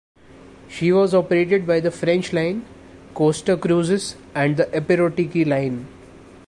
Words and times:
She 0.67 0.91
was 0.91 1.13
operated 1.13 1.67
by 1.67 1.79
the 1.79 1.91
French 1.91 2.33
Line, 2.33 2.65
Costa 3.13 3.55
Cruises, 3.55 4.15
and 4.33 4.57
the 4.57 4.65
Epirotiki 4.65 5.45
Line. 5.45 5.85